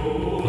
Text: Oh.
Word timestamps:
Oh. 0.00 0.47